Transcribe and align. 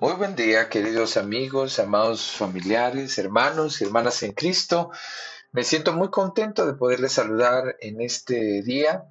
Muy 0.00 0.14
buen 0.14 0.34
día, 0.34 0.70
queridos 0.70 1.18
amigos, 1.18 1.78
amados 1.78 2.30
familiares, 2.30 3.18
hermanos 3.18 3.78
y 3.78 3.84
hermanas 3.84 4.22
en 4.22 4.32
Cristo. 4.32 4.90
Me 5.52 5.62
siento 5.62 5.92
muy 5.92 6.08
contento 6.08 6.64
de 6.64 6.72
poderles 6.72 7.12
saludar 7.12 7.76
en 7.80 8.00
este 8.00 8.62
día, 8.62 9.04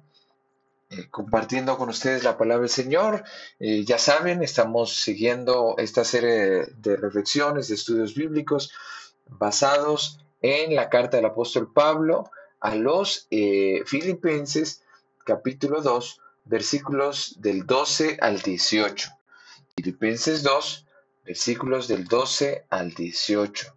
eh, 0.90 1.08
compartiendo 1.08 1.78
con 1.78 1.90
ustedes 1.90 2.24
la 2.24 2.36
palabra 2.36 2.62
del 2.62 2.70
Señor. 2.70 3.22
Eh, 3.60 3.84
ya 3.84 3.98
saben, 3.98 4.42
estamos 4.42 4.96
siguiendo 4.96 5.76
esta 5.78 6.02
serie 6.02 6.66
de 6.76 6.96
reflexiones, 6.96 7.68
de 7.68 7.76
estudios 7.76 8.16
bíblicos 8.16 8.72
basados 9.28 10.18
en 10.42 10.74
la 10.74 10.88
carta 10.88 11.18
del 11.18 11.26
apóstol 11.26 11.72
Pablo 11.72 12.32
a 12.58 12.74
los 12.74 13.28
eh, 13.30 13.84
filipenses, 13.86 14.82
capítulo 15.24 15.82
2, 15.82 16.20
versículos 16.46 17.36
del 17.38 17.64
12 17.64 18.18
al 18.20 18.42
18. 18.42 19.19
Filipenses 19.76 20.42
2, 20.42 20.86
versículos 21.24 21.88
del 21.88 22.04
12 22.04 22.66
al 22.70 22.92
18. 22.92 23.76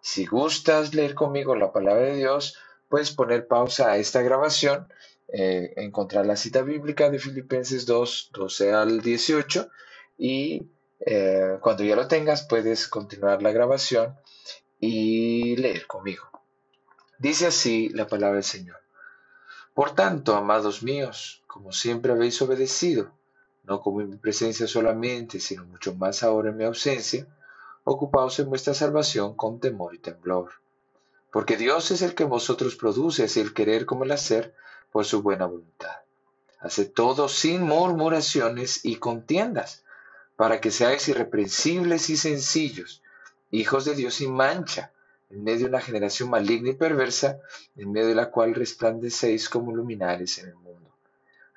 Si 0.00 0.26
gustas 0.26 0.94
leer 0.94 1.14
conmigo 1.14 1.54
la 1.54 1.72
palabra 1.72 2.06
de 2.06 2.16
Dios, 2.16 2.56
puedes 2.88 3.10
poner 3.10 3.46
pausa 3.46 3.90
a 3.92 3.96
esta 3.96 4.22
grabación, 4.22 4.88
eh, 5.28 5.72
encontrar 5.76 6.26
la 6.26 6.36
cita 6.36 6.62
bíblica 6.62 7.10
de 7.10 7.18
Filipenses 7.18 7.86
2, 7.86 8.30
12 8.32 8.72
al 8.72 9.00
18 9.00 9.70
y 10.18 10.68
eh, 11.00 11.58
cuando 11.60 11.84
ya 11.84 11.96
lo 11.96 12.08
tengas 12.08 12.46
puedes 12.46 12.88
continuar 12.88 13.42
la 13.42 13.52
grabación 13.52 14.16
y 14.80 15.56
leer 15.56 15.86
conmigo. 15.86 16.30
Dice 17.18 17.46
así 17.46 17.90
la 17.90 18.06
palabra 18.06 18.36
del 18.36 18.44
Señor. 18.44 18.78
Por 19.74 19.94
tanto, 19.94 20.34
amados 20.34 20.82
míos, 20.82 21.42
como 21.46 21.70
siempre 21.70 22.12
habéis 22.12 22.40
obedecido, 22.42 23.12
no 23.70 23.80
como 23.80 24.00
en 24.00 24.10
mi 24.10 24.16
presencia 24.16 24.66
solamente, 24.66 25.38
sino 25.38 25.64
mucho 25.64 25.94
más 25.94 26.24
ahora 26.24 26.50
en 26.50 26.56
mi 26.56 26.64
ausencia, 26.64 27.28
ocupaos 27.84 28.36
en 28.40 28.50
vuestra 28.50 28.74
salvación 28.74 29.36
con 29.36 29.60
temor 29.60 29.94
y 29.94 29.98
temblor. 29.98 30.50
Porque 31.30 31.56
Dios 31.56 31.92
es 31.92 32.02
el 32.02 32.16
que 32.16 32.24
vosotros 32.24 32.74
produce, 32.74 33.22
así 33.22 33.38
el 33.38 33.54
querer 33.54 33.86
como 33.86 34.02
el 34.02 34.10
hacer, 34.10 34.56
por 34.90 35.04
su 35.04 35.22
buena 35.22 35.46
voluntad. 35.46 35.98
Hace 36.58 36.84
todo 36.84 37.28
sin 37.28 37.62
murmuraciones 37.62 38.84
y 38.84 38.96
contiendas, 38.96 39.84
para 40.34 40.60
que 40.60 40.72
seáis 40.72 41.06
irreprensibles 41.06 42.10
y 42.10 42.16
sencillos, 42.16 43.04
hijos 43.52 43.84
de 43.84 43.94
Dios 43.94 44.14
sin 44.14 44.34
mancha, 44.34 44.90
en 45.30 45.44
medio 45.44 45.60
de 45.60 45.66
una 45.66 45.80
generación 45.80 46.28
maligna 46.28 46.70
y 46.70 46.74
perversa, 46.74 47.38
en 47.76 47.92
medio 47.92 48.08
de 48.08 48.16
la 48.16 48.32
cual 48.32 48.52
resplandecéis 48.52 49.48
como 49.48 49.72
luminares 49.72 50.38
en 50.38 50.48
el 50.48 50.56
mundo 50.56 50.89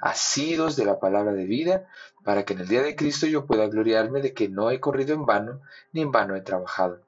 asidos 0.04 0.76
de 0.76 0.84
la 0.84 1.00
palabra 1.00 1.32
de 1.32 1.46
vida, 1.46 1.88
para 2.26 2.44
que 2.44 2.54
en 2.54 2.60
el 2.60 2.68
día 2.68 2.84
de 2.84 2.96
Cristo 2.96 3.26
yo 3.26 3.46
pueda 3.46 3.68
gloriarme 3.68 4.22
de 4.22 4.34
que 4.34 4.50
no 4.50 4.70
he 4.70 4.82
corrido 4.82 5.14
en 5.14 5.26
vano, 5.26 5.62
ni 5.94 6.02
en 6.02 6.12
vano 6.12 6.36
he 6.36 6.42
trabajado. 6.42 7.02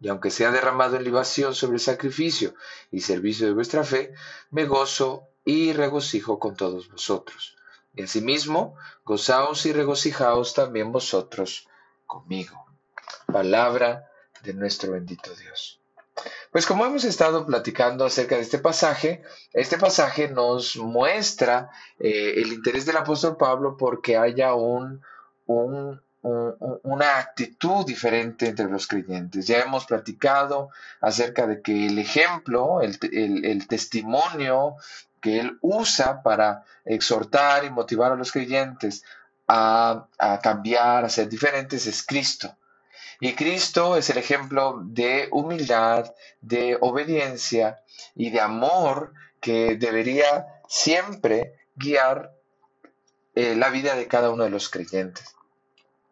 Y 0.00 0.08
aunque 0.08 0.30
sea 0.30 0.52
derramado 0.52 0.96
en 0.96 1.04
libación 1.04 1.54
sobre 1.54 1.74
el 1.74 1.80
sacrificio 1.80 2.54
y 2.92 3.00
servicio 3.00 3.46
de 3.46 3.52
vuestra 3.52 3.82
fe, 3.82 4.14
me 4.50 4.64
gozo 4.64 5.26
y 5.44 5.72
regocijo 5.72 6.38
con 6.38 6.56
todos 6.56 6.88
vosotros. 6.90 7.56
Y 7.96 8.02
asimismo, 8.02 8.76
gozaos 9.04 9.66
y 9.66 9.72
regocijaos 9.72 10.54
también 10.54 10.92
vosotros 10.92 11.66
conmigo. 12.06 12.64
Palabra 13.26 14.08
de 14.42 14.54
nuestro 14.54 14.92
bendito 14.92 15.34
Dios. 15.34 15.80
Pues 16.54 16.66
como 16.66 16.86
hemos 16.86 17.02
estado 17.02 17.44
platicando 17.44 18.04
acerca 18.04 18.36
de 18.36 18.42
este 18.42 18.60
pasaje, 18.60 19.22
este 19.52 19.76
pasaje 19.76 20.28
nos 20.28 20.76
muestra 20.76 21.68
eh, 21.98 22.34
el 22.36 22.52
interés 22.52 22.86
del 22.86 22.96
apóstol 22.96 23.36
Pablo 23.36 23.76
porque 23.76 24.16
haya 24.16 24.54
un, 24.54 25.02
una 25.46 27.18
actitud 27.18 27.84
diferente 27.84 28.46
entre 28.46 28.66
los 28.66 28.86
creyentes. 28.86 29.48
Ya 29.48 29.62
hemos 29.62 29.84
platicado 29.84 30.70
acerca 31.00 31.48
de 31.48 31.60
que 31.60 31.88
el 31.88 31.98
ejemplo, 31.98 32.82
el, 32.82 33.66
testimonio 33.66 34.76
que 35.20 35.40
él 35.40 35.58
usa 35.60 36.22
para 36.22 36.62
exhortar 36.84 37.64
y 37.64 37.70
motivar 37.70 38.12
a 38.12 38.16
los 38.16 38.30
creyentes 38.30 39.02
a, 39.48 40.06
a 40.20 40.38
cambiar, 40.38 41.04
a 41.04 41.08
ser 41.08 41.28
diferentes, 41.28 41.88
es 41.88 42.06
Cristo. 42.06 42.56
Y 43.20 43.34
Cristo 43.34 43.96
es 43.96 44.10
el 44.10 44.18
ejemplo 44.18 44.80
de 44.84 45.28
humildad, 45.30 46.14
de 46.40 46.76
obediencia 46.80 47.82
y 48.14 48.30
de 48.30 48.40
amor 48.40 49.12
que 49.40 49.76
debería 49.76 50.46
siempre 50.68 51.54
guiar 51.76 52.32
eh, 53.34 53.54
la 53.56 53.70
vida 53.70 53.96
de 53.96 54.06
cada 54.06 54.30
uno 54.30 54.44
de 54.44 54.50
los 54.50 54.68
creyentes. 54.68 55.34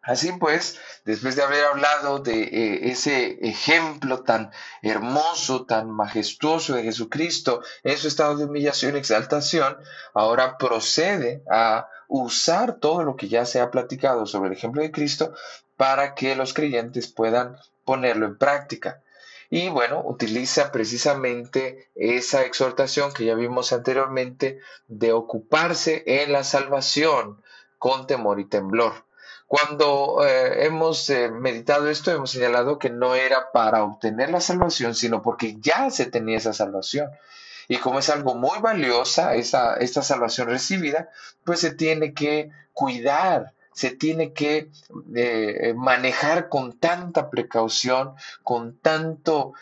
Así 0.03 0.33
pues, 0.33 0.77
después 1.05 1.37
de 1.37 1.43
haber 1.43 1.63
hablado 1.63 2.19
de 2.19 2.43
eh, 2.43 2.91
ese 2.91 3.39
ejemplo 3.41 4.23
tan 4.23 4.51
hermoso, 4.81 5.65
tan 5.65 5.89
majestuoso 5.89 6.75
de 6.75 6.83
Jesucristo 6.83 7.61
en 7.83 7.97
su 7.97 8.09
estado 8.09 8.35
de 8.35 8.43
humillación 8.43 8.95
y 8.95 8.99
exaltación, 8.99 9.77
ahora 10.13 10.57
procede 10.57 11.41
a 11.49 11.87
usar 12.09 12.79
todo 12.79 13.03
lo 13.03 13.15
que 13.15 13.29
ya 13.29 13.45
se 13.45 13.61
ha 13.61 13.71
platicado 13.71 14.25
sobre 14.25 14.49
el 14.49 14.57
ejemplo 14.57 14.81
de 14.81 14.91
Cristo 14.91 15.33
para 15.77 16.15
que 16.15 16.35
los 16.35 16.53
creyentes 16.53 17.07
puedan 17.07 17.57
ponerlo 17.85 18.25
en 18.25 18.37
práctica. 18.37 19.01
Y 19.49 19.69
bueno, 19.69 20.01
utiliza 20.03 20.71
precisamente 20.71 21.89
esa 21.95 22.43
exhortación 22.43 23.13
que 23.13 23.25
ya 23.25 23.35
vimos 23.35 23.71
anteriormente 23.71 24.59
de 24.87 25.13
ocuparse 25.13 26.03
en 26.05 26.31
la 26.31 26.43
salvación 26.43 27.43
con 27.77 28.07
temor 28.07 28.39
y 28.39 28.45
temblor. 28.45 29.05
Cuando 29.45 30.25
eh, 30.25 30.65
hemos 30.65 31.07
eh, 31.11 31.29
meditado 31.29 31.87
esto, 31.87 32.11
hemos 32.11 32.31
señalado 32.31 32.79
que 32.79 32.89
no 32.89 33.13
era 33.13 33.51
para 33.51 33.83
obtener 33.83 34.31
la 34.31 34.41
salvación, 34.41 34.95
sino 34.95 35.21
porque 35.21 35.57
ya 35.59 35.91
se 35.91 36.07
tenía 36.07 36.37
esa 36.37 36.53
salvación. 36.53 37.11
Y 37.67 37.77
como 37.77 37.99
es 37.99 38.09
algo 38.09 38.33
muy 38.33 38.59
valiosa, 38.59 39.35
esa, 39.35 39.75
esta 39.75 40.01
salvación 40.01 40.47
recibida, 40.47 41.09
pues 41.43 41.59
se 41.59 41.75
tiene 41.75 42.13
que 42.15 42.49
cuidar, 42.73 43.53
se 43.73 43.91
tiene 43.91 44.33
que 44.33 44.69
eh, 45.15 45.73
manejar 45.75 46.49
con 46.49 46.79
tanta 46.79 47.29
precaución, 47.29 48.13
con 48.43 48.77
tanto, 48.77 49.53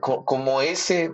como 0.00 0.62
ese 0.62 1.12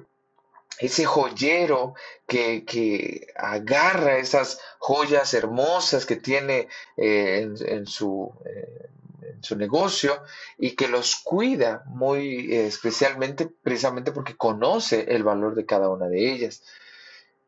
ese 0.78 1.04
joyero 1.04 1.94
que, 2.26 3.26
agarra 3.36 4.18
esas 4.18 4.60
joyas 4.78 5.34
hermosas 5.34 6.06
que 6.06 6.16
tiene 6.16 6.68
eh, 6.96 7.48
en, 7.66 7.86
su, 7.86 8.32
eh, 8.44 8.88
en, 9.34 9.42
su, 9.42 9.56
negocio 9.56 10.22
y 10.58 10.72
que 10.72 10.88
los 10.88 11.16
cuida 11.16 11.84
muy 11.86 12.54
especialmente 12.54 13.48
precisamente 13.62 14.12
porque 14.12 14.36
conoce 14.36 15.06
el 15.08 15.22
valor 15.22 15.54
de 15.54 15.66
cada 15.66 15.88
una 15.88 16.08
de 16.08 16.32
ellas. 16.32 16.62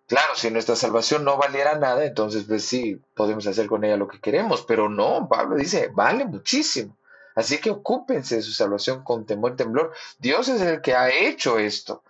Claro, 0.06 0.36
si 0.36 0.50
nuestra 0.50 0.76
salvación 0.76 1.24
no 1.24 1.36
valiera 1.36 1.76
nada, 1.78 2.04
entonces 2.04 2.44
pues 2.46 2.64
sí, 2.64 3.00
podemos 3.14 3.46
hacer 3.46 3.66
con 3.66 3.84
ella 3.84 3.96
lo 3.96 4.06
que 4.06 4.20
queremos, 4.20 4.62
pero 4.62 4.88
no, 4.88 5.28
Pablo 5.28 5.56
dice, 5.56 5.90
vale 5.92 6.24
muchísimo. 6.24 6.96
Así 7.34 7.58
que 7.58 7.70
ocúpense 7.70 8.36
de 8.36 8.42
su 8.42 8.52
salvación 8.52 9.02
con 9.02 9.26
temor 9.26 9.52
y 9.52 9.56
temblor. 9.56 9.92
Dios 10.18 10.48
es 10.48 10.60
el 10.62 10.80
que 10.80 10.94
ha 10.94 11.10
hecho 11.10 11.58
esto. 11.58 12.02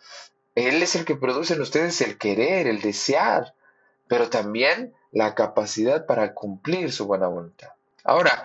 Él 0.54 0.82
es 0.82 0.94
el 0.94 1.04
que 1.04 1.16
produce 1.16 1.54
en 1.54 1.62
ustedes 1.62 2.00
el 2.00 2.16
querer, 2.16 2.66
el 2.66 2.80
desear, 2.80 3.54
pero 4.06 4.30
también 4.30 4.94
la 5.10 5.34
capacidad 5.34 6.06
para 6.06 6.34
cumplir 6.34 6.92
su 6.92 7.06
buena 7.06 7.26
voluntad. 7.26 7.70
Ahora, 8.04 8.44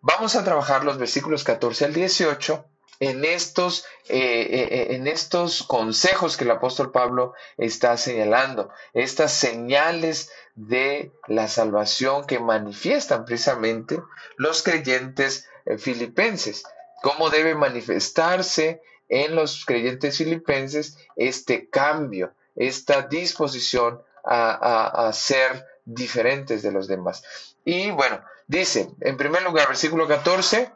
vamos 0.00 0.36
a 0.36 0.44
trabajar 0.44 0.84
los 0.84 0.98
versículos 0.98 1.44
14 1.44 1.86
al 1.86 1.94
18 1.94 2.64
en 3.00 3.24
estos, 3.24 3.86
eh, 4.08 4.18
eh, 4.18 4.68
eh, 4.70 4.86
en 4.94 5.06
estos 5.06 5.62
consejos 5.62 6.36
que 6.36 6.44
el 6.44 6.50
apóstol 6.50 6.92
Pablo 6.92 7.32
está 7.56 7.96
señalando, 7.96 8.70
estas 8.92 9.32
señales 9.32 10.30
de 10.54 11.10
la 11.26 11.48
salvación 11.48 12.26
que 12.26 12.38
manifiestan 12.38 13.24
precisamente 13.24 14.00
los 14.36 14.62
creyentes 14.62 15.48
filipenses, 15.78 16.64
cómo 17.02 17.30
debe 17.30 17.54
manifestarse 17.54 18.82
en 19.08 19.34
los 19.34 19.64
creyentes 19.64 20.18
filipenses 20.18 20.98
este 21.16 21.70
cambio, 21.70 22.34
esta 22.54 23.02
disposición 23.02 24.02
a, 24.24 25.10
ser 25.14 25.66
diferentes 25.86 26.62
de 26.62 26.72
los 26.72 26.86
demás. 26.86 27.22
Y 27.64 27.90
bueno, 27.90 28.22
dice, 28.46 28.90
en 29.00 29.16
primer 29.16 29.42
lugar, 29.42 29.68
versículo 29.68 30.06
14, 30.06 30.70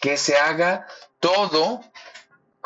que 0.00 0.16
se 0.16 0.36
haga 0.36 0.86
todo 1.20 1.80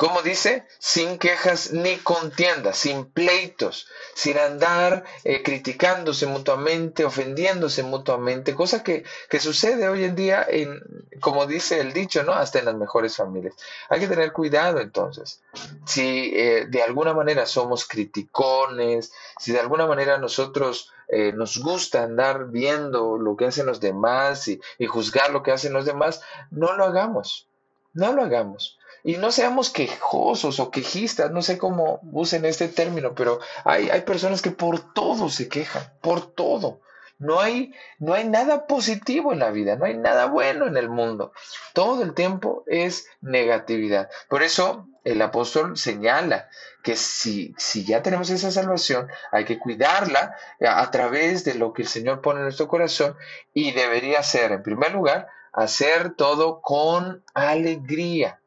como 0.00 0.22
dice, 0.22 0.66
sin 0.78 1.18
quejas 1.18 1.74
ni 1.74 1.98
contiendas, 1.98 2.78
sin 2.78 3.04
pleitos, 3.04 3.86
sin 4.14 4.38
andar 4.38 5.04
eh, 5.24 5.42
criticándose 5.42 6.24
mutuamente, 6.24 7.04
ofendiéndose 7.04 7.82
mutuamente, 7.82 8.54
cosa 8.54 8.82
que, 8.82 9.04
que, 9.28 9.38
sucede 9.38 9.90
hoy 9.90 10.04
en 10.04 10.14
día, 10.16 10.46
en, 10.48 10.80
como 11.20 11.44
dice 11.44 11.80
el 11.80 11.92
dicho, 11.92 12.22
¿no? 12.22 12.32
Hasta 12.32 12.60
en 12.60 12.64
las 12.64 12.76
mejores 12.76 13.14
familias. 13.14 13.54
Hay 13.90 14.00
que 14.00 14.08
tener 14.08 14.32
cuidado 14.32 14.80
entonces. 14.80 15.42
Si 15.84 16.32
eh, 16.34 16.64
de 16.66 16.82
alguna 16.82 17.12
manera 17.12 17.44
somos 17.44 17.86
criticones, 17.86 19.12
si 19.38 19.52
de 19.52 19.60
alguna 19.60 19.86
manera 19.86 20.16
nosotros 20.16 20.90
eh, 21.08 21.34
nos 21.34 21.58
gusta 21.58 22.04
andar 22.04 22.46
viendo 22.46 23.18
lo 23.18 23.36
que 23.36 23.44
hacen 23.44 23.66
los 23.66 23.80
demás 23.80 24.48
y 24.48 24.86
juzgar 24.86 25.30
lo 25.30 25.42
que 25.42 25.52
hacen 25.52 25.74
los 25.74 25.84
demás, 25.84 26.22
no 26.50 26.74
lo 26.74 26.86
hagamos, 26.86 27.48
no 27.92 28.14
lo 28.14 28.22
hagamos 28.22 28.78
y 29.02 29.16
no 29.16 29.32
seamos 29.32 29.70
quejosos 29.70 30.60
o 30.60 30.70
quejistas, 30.70 31.30
no 31.30 31.42
sé 31.42 31.58
cómo 31.58 32.00
usen 32.12 32.44
este 32.44 32.68
término, 32.68 33.14
pero 33.14 33.40
hay, 33.64 33.90
hay 33.90 34.02
personas 34.02 34.42
que 34.42 34.50
por 34.50 34.92
todo 34.92 35.28
se 35.28 35.48
quejan, 35.48 35.82
por 36.00 36.32
todo. 36.32 36.80
No 37.20 37.38
hay, 37.38 37.74
no 37.98 38.14
hay 38.14 38.26
nada 38.26 38.66
positivo 38.66 39.34
en 39.34 39.40
la 39.40 39.50
vida, 39.50 39.76
no 39.76 39.84
hay 39.84 39.94
nada 39.94 40.24
bueno 40.24 40.66
en 40.66 40.78
el 40.78 40.88
mundo. 40.88 41.32
Todo 41.74 42.02
el 42.02 42.14
tiempo 42.14 42.64
es 42.66 43.08
negatividad. 43.20 44.08
Por 44.30 44.42
eso 44.42 44.88
el 45.04 45.20
apóstol 45.20 45.76
señala 45.76 46.48
que 46.82 46.96
si, 46.96 47.54
si 47.58 47.84
ya 47.84 48.02
tenemos 48.02 48.30
esa 48.30 48.50
salvación, 48.50 49.08
hay 49.32 49.44
que 49.44 49.58
cuidarla 49.58 50.34
a 50.66 50.90
través 50.90 51.44
de 51.44 51.56
lo 51.56 51.74
que 51.74 51.82
el 51.82 51.88
Señor 51.88 52.22
pone 52.22 52.38
en 52.38 52.44
nuestro 52.44 52.68
corazón 52.68 53.14
y 53.52 53.72
debería 53.72 54.22
ser, 54.22 54.52
en 54.52 54.62
primer 54.62 54.92
lugar, 54.92 55.28
hacer 55.52 56.14
todo 56.14 56.62
con 56.62 57.22
alegría 57.34 58.39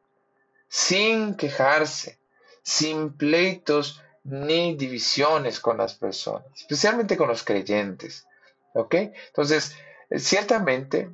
sin 0.74 1.36
quejarse, 1.36 2.18
sin 2.64 3.12
pleitos 3.12 4.02
ni 4.24 4.74
divisiones 4.74 5.60
con 5.60 5.76
las 5.76 5.94
personas, 5.94 6.48
especialmente 6.56 7.16
con 7.16 7.28
los 7.28 7.44
creyentes. 7.44 8.26
¿Ok? 8.72 8.94
Entonces, 9.28 9.76
ciertamente 10.16 11.10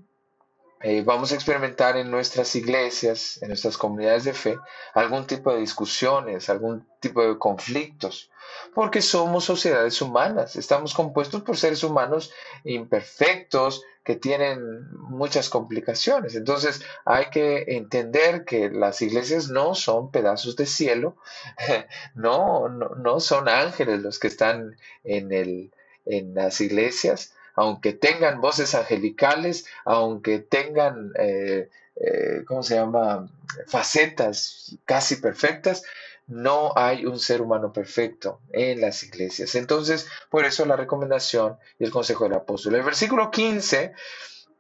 eh, 0.80 1.02
vamos 1.04 1.30
a 1.30 1.34
experimentar 1.34 1.98
en 1.98 2.10
nuestras 2.10 2.56
iglesias, 2.56 3.38
en 3.42 3.48
nuestras 3.48 3.76
comunidades 3.76 4.24
de 4.24 4.32
fe, 4.32 4.58
algún 4.94 5.26
tipo 5.26 5.52
de 5.52 5.60
discusiones, 5.60 6.48
algún 6.48 6.88
tipo 6.98 7.22
de 7.22 7.36
conflictos, 7.36 8.30
porque 8.74 9.02
somos 9.02 9.44
sociedades 9.44 10.00
humanas, 10.00 10.56
estamos 10.56 10.94
compuestos 10.94 11.42
por 11.42 11.58
seres 11.58 11.84
humanos 11.84 12.32
imperfectos 12.64 13.82
que 14.04 14.16
tienen 14.16 14.90
muchas 14.92 15.48
complicaciones. 15.48 16.34
Entonces 16.34 16.82
hay 17.04 17.26
que 17.30 17.64
entender 17.76 18.44
que 18.44 18.70
las 18.70 19.02
iglesias 19.02 19.48
no 19.48 19.74
son 19.74 20.10
pedazos 20.10 20.56
de 20.56 20.66
cielo, 20.66 21.16
no, 22.14 22.68
no, 22.68 22.90
no 22.96 23.20
son 23.20 23.48
ángeles 23.48 24.02
los 24.02 24.18
que 24.18 24.28
están 24.28 24.76
en, 25.04 25.32
el, 25.32 25.70
en 26.06 26.34
las 26.34 26.60
iglesias, 26.60 27.34
aunque 27.54 27.92
tengan 27.92 28.40
voces 28.40 28.74
angelicales, 28.74 29.66
aunque 29.84 30.38
tengan, 30.38 31.12
eh, 31.18 31.68
eh, 31.96 32.42
¿cómo 32.46 32.62
se 32.62 32.76
llama?, 32.76 33.28
facetas 33.66 34.76
casi 34.84 35.16
perfectas, 35.16 35.82
no 36.30 36.72
hay 36.76 37.04
un 37.04 37.18
ser 37.18 37.42
humano 37.42 37.72
perfecto 37.72 38.40
en 38.52 38.80
las 38.80 39.02
iglesias. 39.02 39.54
Entonces, 39.54 40.08
por 40.30 40.44
eso 40.44 40.64
la 40.64 40.76
recomendación 40.76 41.58
y 41.78 41.84
el 41.84 41.90
consejo 41.90 42.24
del 42.24 42.34
apóstol. 42.34 42.76
El 42.76 42.82
versículo 42.82 43.30
15 43.30 43.92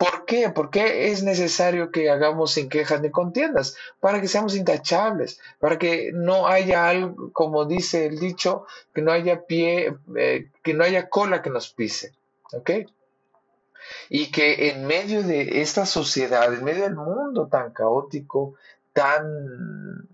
¿Por 0.00 0.24
qué? 0.24 0.48
¿Por 0.48 0.70
qué 0.70 1.10
es 1.10 1.22
necesario 1.22 1.90
que 1.90 2.08
hagamos 2.08 2.52
sin 2.52 2.70
quejas 2.70 3.02
ni 3.02 3.10
contiendas? 3.10 3.76
Para 4.00 4.18
que 4.18 4.28
seamos 4.28 4.56
intachables, 4.56 5.38
para 5.58 5.78
que 5.78 6.10
no 6.14 6.46
haya 6.46 6.88
algo, 6.88 7.30
como 7.34 7.66
dice 7.66 8.06
el 8.06 8.18
dicho, 8.18 8.64
que 8.94 9.02
no 9.02 9.12
haya 9.12 9.44
pie, 9.44 9.94
eh, 10.16 10.48
que 10.62 10.72
no 10.72 10.84
haya 10.84 11.10
cola 11.10 11.42
que 11.42 11.50
nos 11.50 11.68
pise. 11.74 12.14
¿Ok? 12.54 12.70
Y 14.08 14.30
que 14.30 14.70
en 14.70 14.86
medio 14.86 15.22
de 15.22 15.60
esta 15.60 15.84
sociedad, 15.84 16.50
en 16.50 16.64
medio 16.64 16.84
del 16.84 16.96
mundo 16.96 17.48
tan 17.48 17.74
caótico, 17.74 18.54
tan 18.94 20.08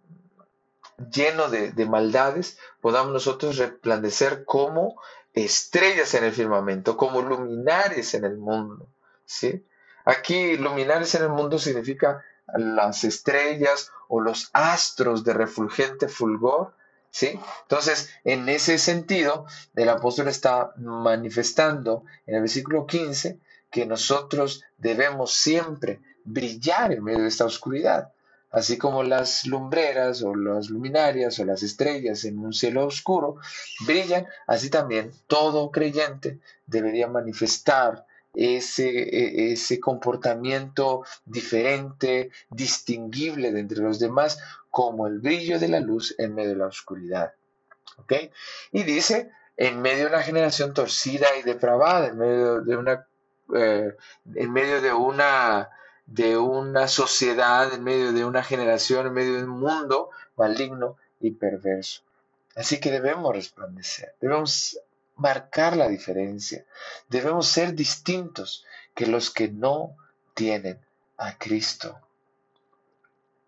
lleno 1.13 1.49
de, 1.49 1.73
de 1.73 1.87
maldades, 1.87 2.59
podamos 2.81 3.13
nosotros 3.13 3.59
resplandecer 3.59 4.45
como 4.45 5.01
estrellas 5.33 6.15
en 6.15 6.25
el 6.25 6.33
firmamento, 6.33 6.97
como 6.97 7.23
luminares 7.23 8.15
en 8.15 8.25
el 8.25 8.39
mundo. 8.39 8.89
¿sí? 9.25 9.65
Aquí 10.05 10.57
luminares 10.57 11.15
en 11.15 11.25
el 11.25 11.29
mundo 11.31 11.59
significa 11.59 12.25
las 12.57 13.05
estrellas 13.05 13.91
o 14.09 14.21
los 14.21 14.51
astros 14.53 15.25
de 15.25 15.35
refulgente 15.35 16.09
fulgor 16.09 16.75
¿Sí? 17.17 17.41
Entonces, 17.63 18.11
en 18.25 18.47
ese 18.51 18.77
sentido, 18.77 19.47
el 19.75 19.89
apóstol 19.89 20.29
está 20.29 20.75
manifestando 20.77 22.05
en 22.27 22.35
el 22.35 22.41
versículo 22.43 22.87
15 22.87 23.41
que 23.71 23.87
nosotros 23.87 24.63
debemos 24.77 25.33
siempre 25.33 26.01
brillar 26.25 26.93
en 26.93 27.03
medio 27.03 27.23
de 27.23 27.29
esta 27.29 27.47
oscuridad, 27.47 28.13
así 28.57 28.79
como 28.79 29.03
las 29.03 29.45
lumbreras 29.47 30.23
o 30.23 30.35
las 30.35 30.71
luminarias 30.71 31.39
o 31.39 31.45
las 31.45 31.63
estrellas 31.63 32.25
en 32.25 32.39
un 32.39 32.55
cielo 32.55 32.87
oscuro 32.87 33.37
brillan, 33.87 34.27
así 34.47 34.71
también 34.71 35.13
todo 35.27 35.71
creyente 35.71 36.39
debería 36.67 37.07
manifestar 37.07 38.07
ese, 38.33 38.89
e, 38.89 39.53
ese 39.53 39.79
comportamiento 39.79 41.05
diferente, 41.27 42.31
distinguible 42.49 43.53
de 43.53 43.61
entre 43.61 43.83
los 43.83 43.99
demás, 43.99 44.39
como 44.71 45.07
el 45.07 45.19
brillo 45.19 45.59
de 45.59 45.69
la 45.69 45.81
luz 45.81 46.15
en 46.17 46.35
medio 46.35 46.51
de 46.51 46.57
la 46.57 46.69
oscuridad. 46.69 47.35
¿Ok? 47.99 48.15
Y 48.73 48.85
dice, 48.85 49.33
en 49.59 49.83
medio 49.83 50.05
de 50.05 50.15
una 50.15 50.23
generación 50.23 50.73
torcida 50.73 51.27
y 51.39 51.43
depravada, 51.43 52.07
en 52.07 52.17
medio 52.17 52.63
de 52.63 52.77
una, 52.79 53.07
eh, 53.55 53.95
en 54.35 54.51
medio 54.51 54.81
de 54.81 54.95
una, 54.95 55.69
de 56.07 56.37
una 56.37 56.89
sociedad, 56.89 57.73
en 57.75 57.85
medio 57.85 58.13
de 58.13 58.25
una 58.25 58.43
generación, 58.43 59.07
en 59.07 59.13
medio 59.13 59.35
de 59.35 59.45
un 59.45 59.59
mundo 59.61 60.11
maligno 60.37 60.97
y 61.21 61.33
perverso. 61.33 62.03
Así 62.55 62.81
que 62.81 62.91
debemos 62.91 63.35
resplandecer, 63.35 64.15
debemos 64.21 64.79
marcar 65.17 65.77
la 65.77 65.89
diferencia, 65.89 66.65
debemos 67.09 67.49
ser 67.49 67.75
distintos 67.75 68.65
que 68.95 69.07
los 69.07 69.31
que 69.31 69.49
no 69.49 69.97
tienen 70.35 70.81
a 71.17 71.37
Cristo. 71.37 72.01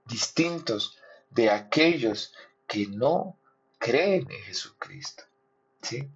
Distintos 0.04 0.98
de 1.30 1.50
aquellos 1.50 2.34
que 2.66 2.86
no 2.86 3.36
creen 3.78 4.30
en 4.30 4.42
Jesucristo. 4.44 5.24
¿sí? 5.82 6.08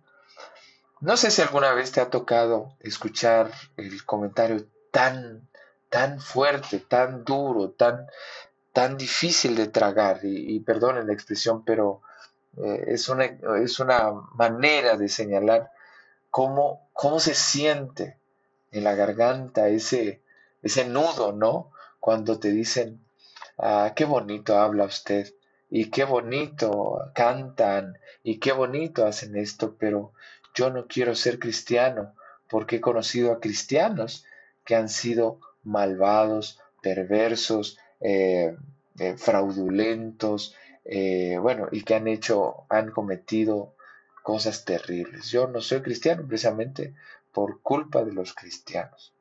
No 1.00 1.16
sé 1.16 1.30
si 1.30 1.42
alguna 1.42 1.72
vez 1.72 1.92
te 1.92 2.00
ha 2.00 2.10
tocado 2.10 2.76
escuchar 2.80 3.52
el 3.76 4.04
comentario 4.04 4.66
tan, 4.90 5.48
tan 5.92 6.18
fuerte, 6.18 6.80
tan 6.80 7.22
duro, 7.24 7.70
tan, 7.70 8.06
tan 8.72 8.96
difícil 8.96 9.54
de 9.54 9.68
tragar, 9.68 10.20
y, 10.24 10.58
perdonen 10.60 11.06
la 11.06 11.12
expresión, 11.12 11.64
pero 11.64 12.00
eh, 12.56 12.84
es, 12.88 13.08
una, 13.08 13.26
es 13.62 13.78
una 13.78 14.10
manera 14.34 14.96
de 14.96 15.08
señalar 15.08 15.70
cómo, 16.30 16.88
cómo 16.94 17.20
se 17.20 17.34
siente 17.34 18.16
en 18.72 18.82
la 18.82 18.94
garganta 18.94 19.68
ese, 19.68 20.22
ese 20.62 20.86
nudo, 20.86 21.32
¿no? 21.32 21.70
Cuando 22.00 22.40
te 22.40 22.50
dicen, 22.50 23.02
Ah, 23.58 23.92
qué 23.94 24.04
bonito 24.04 24.58
habla 24.58 24.84
usted 24.84 25.34
y 25.70 25.90
qué 25.90 26.04
bonito 26.04 26.99
cantan 27.14 27.99
y 28.22 28.40
qué 28.40 28.50
bonito 28.52 29.06
hacen 29.06 29.37
esto, 29.37 29.76
pero 29.78 30.12
yo 30.54 30.70
no 30.70 30.87
quiero 30.88 31.14
ser 31.14 31.38
cristiano 31.38 32.14
porque 32.49 32.76
he 32.76 32.80
conocido 32.80 33.30
a 33.30 33.40
cristianos 33.40 34.25
que 34.64 34.75
han 34.75 34.88
sido 34.88 35.40
malvados, 35.64 36.61
perversos, 36.83 37.78
eh, 38.00 38.57
eh, 38.99 39.16
fraudulentos, 39.16 40.54
eh, 40.85 41.38
bueno, 41.40 41.69
y 41.71 41.83
que 41.83 41.95
han 41.95 42.09
hecho, 42.09 42.66
han 42.69 42.90
cometido 42.90 43.75
cosas 44.23 44.64
terribles. 44.64 45.31
Yo 45.31 45.47
no 45.47 45.61
soy 45.61 45.83
cristiano 45.83 46.26
precisamente 46.26 46.95
por 47.33 47.61
culpa 47.61 48.04
de 48.04 48.12
los 48.12 48.35
cristianos. 48.35 49.14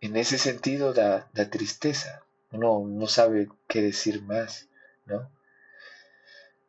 En 0.00 0.16
ese 0.16 0.38
sentido 0.38 0.92
da 0.92 1.30
tristeza 1.50 2.22
uno 2.52 2.84
no 2.86 3.06
sabe 3.06 3.48
qué 3.66 3.80
decir 3.82 4.22
más, 4.22 4.68
¿no? 5.06 5.30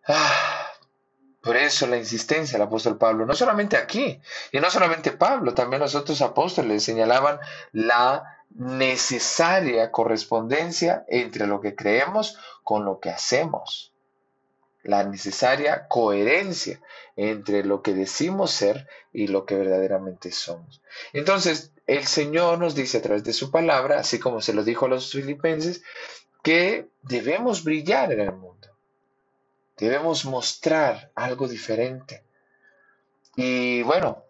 Ah, 0.07 0.62
por 1.43 1.57
eso 1.57 1.87
la 1.87 1.97
insistencia 1.97 2.57
del 2.57 2.67
apóstol 2.67 2.97
Pablo, 2.97 3.25
no 3.25 3.35
solamente 3.35 3.75
aquí, 3.75 4.21
y 4.53 4.59
no 4.61 4.71
solamente 4.71 5.11
Pablo, 5.11 5.53
también 5.53 5.81
los 5.81 5.93
otros 5.93 6.21
apóstoles 6.21 6.83
señalaban 6.83 7.37
la 7.73 8.37
necesaria 8.55 9.91
correspondencia 9.91 11.03
entre 11.09 11.45
lo 11.45 11.59
que 11.59 11.75
creemos 11.75 12.37
con 12.63 12.85
lo 12.85 13.01
que 13.01 13.09
hacemos, 13.09 13.91
la 14.83 15.03
necesaria 15.03 15.89
coherencia 15.89 16.79
entre 17.17 17.65
lo 17.65 17.81
que 17.81 17.93
decimos 17.93 18.51
ser 18.51 18.87
y 19.11 19.27
lo 19.27 19.45
que 19.45 19.55
verdaderamente 19.55 20.31
somos. 20.31 20.81
Entonces, 21.11 21.73
el 21.87 22.05
Señor 22.07 22.57
nos 22.57 22.73
dice 22.73 22.99
a 22.99 23.01
través 23.01 23.25
de 23.25 23.33
su 23.33 23.51
palabra, 23.51 23.99
así 23.99 24.17
como 24.17 24.39
se 24.39 24.53
lo 24.53 24.63
dijo 24.63 24.85
a 24.85 24.89
los 24.89 25.11
filipenses, 25.11 25.83
que 26.41 26.87
debemos 27.01 27.65
brillar 27.65 28.13
en 28.13 28.21
el 28.21 28.31
mundo. 28.31 28.62
Debemos 29.77 30.25
mostrar 30.25 31.11
algo 31.15 31.47
diferente. 31.47 32.23
Y 33.35 33.81
bueno, 33.83 34.23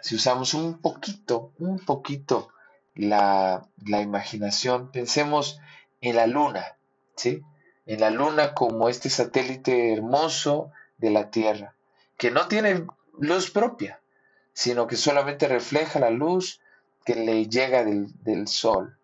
si 0.00 0.14
usamos 0.14 0.54
un 0.54 0.80
poquito, 0.80 1.52
un 1.58 1.78
poquito 1.84 2.50
la, 2.94 3.66
la 3.84 4.00
imaginación, 4.00 4.90
pensemos 4.90 5.60
en 6.00 6.16
la 6.16 6.26
luna, 6.26 6.76
¿sí? 7.16 7.42
En 7.86 8.00
la 8.00 8.10
luna 8.10 8.54
como 8.54 8.88
este 8.88 9.10
satélite 9.10 9.92
hermoso 9.92 10.72
de 10.98 11.10
la 11.10 11.30
Tierra, 11.30 11.74
que 12.16 12.30
no 12.30 12.48
tiene 12.48 12.86
luz 13.18 13.50
propia, 13.50 14.00
sino 14.52 14.86
que 14.86 14.96
solamente 14.96 15.48
refleja 15.48 16.00
la 16.00 16.10
luz 16.10 16.60
que 17.04 17.14
le 17.14 17.48
llega 17.48 17.84
del, 17.84 18.48
sol. 18.48 18.98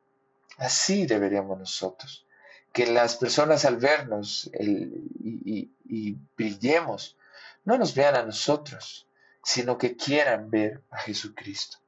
Así 0.58 1.06
deberíamos 1.06 1.58
nosotros. 1.58 2.26
Que 2.74 2.86
las 2.86 3.16
personas 3.16 3.64
al 3.64 3.78
vernos 3.78 4.50
y, 4.60 5.70
y 5.88 6.18
brillemos, 6.36 7.16
no 7.64 7.78
nos 7.78 7.94
vean 7.94 8.16
a 8.16 8.22
nosotros, 8.22 9.08
sino 9.42 9.78
que 9.78 9.96
quieran 9.96 10.50
ver 10.50 10.82
a 10.90 10.98
Jesucristo. 10.98 11.78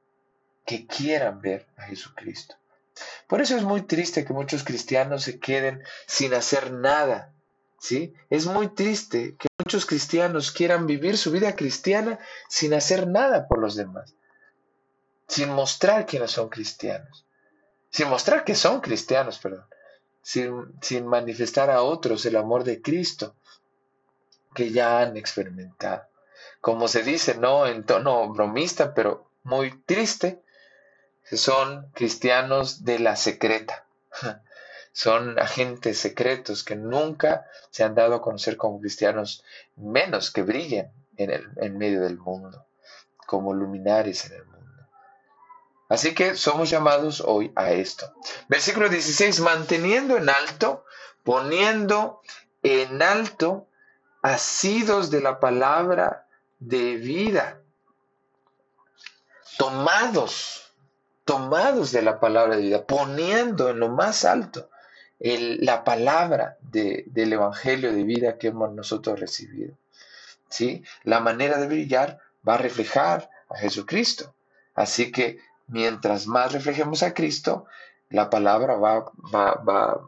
Que 0.65 0.87
quieran 0.87 1.39
ver 1.41 1.67
a 1.77 1.83
Jesucristo. 1.83 2.55
Por 3.27 3.41
eso 3.41 3.55
es 3.55 3.63
muy 3.63 3.83
triste 3.83 4.25
que 4.25 4.33
muchos 4.33 4.63
cristianos 4.63 5.23
se 5.23 5.39
queden 5.39 5.83
sin 6.07 6.33
hacer 6.33 6.71
nada. 6.71 7.33
¿Sí? 7.79 8.15
Es 8.31 8.47
muy 8.47 8.69
triste 8.69 9.35
que 9.37 9.47
muchos 9.63 9.85
cristianos 9.85 10.51
quieran 10.51 10.87
vivir 10.87 11.15
su 11.15 11.29
vida 11.29 11.55
cristiana 11.55 12.17
sin 12.49 12.73
hacer 12.73 13.07
nada 13.07 13.47
por 13.47 13.59
los 13.59 13.75
demás 13.75 14.15
sin 15.27 15.49
mostrar 15.49 16.05
que 16.05 16.19
no 16.19 16.27
son 16.27 16.49
cristianos, 16.49 17.25
sin 17.89 18.09
mostrar 18.09 18.43
que 18.43 18.55
son 18.55 18.81
cristianos, 18.81 19.37
perdón, 19.39 19.65
sin, 20.27 21.07
manifestar 21.07 21.69
a 21.69 21.83
otros 21.83 22.25
el 22.25 22.35
amor 22.35 22.65
de 22.65 22.81
Cristo 22.81 23.35
que 24.53 24.71
ya 24.71 24.99
han 24.99 25.15
experimentado. 25.15 26.03
Como 26.59 26.89
se 26.89 27.01
dice, 27.01 27.35
no 27.35 27.65
en 27.65 27.85
tono 27.85 28.27
bromista, 28.33 28.93
pero 28.93 29.29
muy 29.43 29.71
triste, 29.83 30.41
son 31.31 31.91
cristianos 31.93 32.83
de 32.83 32.99
la 32.99 33.15
secreta. 33.15 33.85
Son 34.91 35.37
agentes 35.37 35.99
secretos 35.99 36.63
que 36.63 36.75
nunca 36.75 37.45
se 37.69 37.83
han 37.83 37.93
dado 37.93 38.15
a 38.15 38.21
conocer 38.21 38.57
como 38.57 38.79
cristianos, 38.79 39.43
menos 39.75 40.31
que 40.31 40.41
brillen 40.41 40.91
en, 41.17 41.29
el, 41.29 41.47
en 41.57 41.77
medio 41.77 42.01
del 42.01 42.17
mundo, 42.17 42.65
como 43.27 43.53
luminares 43.53 44.25
en 44.25 44.33
el 44.33 44.45
mundo. 44.45 44.56
Así 45.89 46.13
que 46.13 46.35
somos 46.35 46.69
llamados 46.69 47.21
hoy 47.25 47.51
a 47.55 47.71
esto. 47.71 48.13
Versículo 48.49 48.89
16, 48.89 49.39
manteniendo 49.39 50.17
en 50.17 50.29
alto, 50.29 50.85
poniendo 51.23 52.21
en 52.61 53.01
alto, 53.01 53.67
asidos 54.21 55.09
de 55.09 55.21
la 55.21 55.39
palabra 55.39 56.27
de 56.59 56.97
vida, 56.97 57.61
tomados, 59.57 60.73
tomados 61.23 61.91
de 61.91 62.01
la 62.01 62.19
palabra 62.19 62.57
de 62.57 62.63
vida, 62.63 62.85
poniendo 62.85 63.69
en 63.69 63.79
lo 63.79 63.89
más 63.89 64.25
alto 64.25 64.69
la 65.19 65.83
palabra 65.83 66.57
del 66.61 67.33
Evangelio 67.33 67.91
de 67.91 68.03
vida 68.03 68.37
que 68.37 68.47
hemos 68.47 68.73
nosotros 68.73 69.19
recibido. 69.19 69.77
¿Sí? 70.49 70.83
La 71.03 71.19
manera 71.19 71.57
de 71.57 71.67
brillar 71.67 72.19
va 72.47 72.55
a 72.55 72.59
reflejar 72.59 73.29
a 73.49 73.57
Jesucristo. 73.57 74.33
Así 74.75 75.11
que 75.11 75.39
mientras 75.67 76.27
más 76.27 76.53
reflejemos 76.53 77.03
a 77.03 77.13
Cristo, 77.13 77.65
la 78.09 78.29
palabra 78.29 78.75
va, 78.75 79.11
va, 79.33 80.01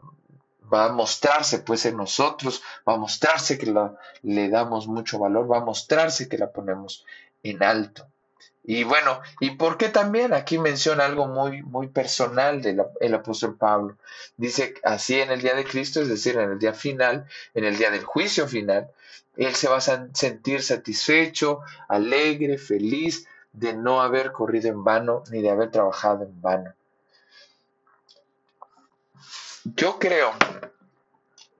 a 0.72 0.92
mostrarse 0.92 1.58
pues 1.60 1.84
en 1.86 1.96
nosotros, 1.96 2.62
va 2.88 2.94
a 2.94 2.98
mostrarse 2.98 3.58
que 3.58 3.74
le 4.22 4.48
damos 4.48 4.86
mucho 4.86 5.18
valor, 5.18 5.50
va 5.50 5.58
a 5.58 5.64
mostrarse 5.64 6.28
que 6.28 6.38
la 6.38 6.50
ponemos 6.50 7.04
en 7.42 7.62
alto. 7.62 8.06
Y 8.62 8.84
bueno, 8.84 9.20
¿y 9.40 9.52
por 9.52 9.78
qué 9.78 9.88
también? 9.88 10.34
Aquí 10.34 10.58
menciona 10.58 11.06
algo 11.06 11.26
muy, 11.26 11.62
muy 11.62 11.88
personal 11.88 12.60
del 12.60 13.14
apóstol 13.14 13.56
Pablo. 13.56 13.96
Dice, 14.36 14.74
así 14.84 15.20
en 15.20 15.30
el 15.30 15.40
día 15.40 15.54
de 15.54 15.64
Cristo, 15.64 16.00
es 16.00 16.08
decir, 16.08 16.36
en 16.36 16.52
el 16.52 16.58
día 16.58 16.74
final, 16.74 17.26
en 17.54 17.64
el 17.64 17.76
día 17.76 17.90
del 17.90 18.04
juicio 18.04 18.46
final, 18.46 18.90
él 19.36 19.54
se 19.54 19.68
va 19.68 19.78
a 19.78 20.08
sentir 20.12 20.62
satisfecho, 20.62 21.60
alegre, 21.88 22.58
feliz, 22.58 23.26
de 23.52 23.74
no 23.74 24.00
haber 24.00 24.32
corrido 24.32 24.68
en 24.68 24.84
vano 24.84 25.22
ni 25.30 25.42
de 25.42 25.50
haber 25.50 25.70
trabajado 25.70 26.24
en 26.24 26.40
vano. 26.40 26.74
Yo 29.64 29.98
creo 29.98 30.32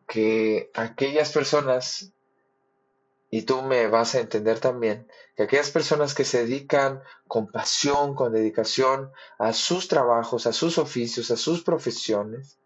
que 0.07 0.71
aquellas 0.75 1.33
personas, 1.33 2.13
y 3.31 3.43
tú 3.43 3.63
me 3.63 3.87
vas 3.89 4.15
a 4.15 4.21
entender 4.21 4.59
también, 4.59 5.07
que 5.37 5.45
aquellas 5.45 5.71
personas 5.71 6.15
que 6.15 6.25
se 6.25 6.39
dedican 6.39 7.03
con 7.29 7.47
pasión, 7.47 8.15
con 8.15 8.33
dedicación 8.33 9.13
a 9.39 9.53
sus 9.53 9.89
trabajos, 9.89 10.47
a 10.47 10.53
sus 10.53 10.79
oficios, 10.79 11.31
a 11.31 11.37
sus 11.37 11.63
profesiones, 11.63 12.59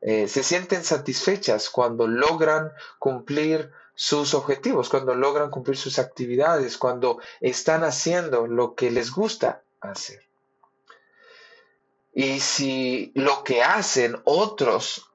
eh, 0.00 0.28
se 0.28 0.42
sienten 0.42 0.84
satisfechas 0.84 1.70
cuando 1.70 2.06
logran 2.06 2.72
cumplir 2.98 3.70
sus 3.94 4.34
objetivos, 4.34 4.88
cuando 4.88 5.14
logran 5.14 5.50
cumplir 5.50 5.76
sus 5.76 5.98
actividades, 5.98 6.78
cuando 6.78 7.20
están 7.40 7.84
haciendo 7.84 8.46
lo 8.46 8.74
que 8.74 8.90
les 8.90 9.10
gusta 9.10 9.62
hacer. 9.80 10.22
Y 12.12 12.40
si 12.40 13.12
lo 13.14 13.42
que 13.42 13.62
hacen 13.62 14.20
otros 14.24 15.10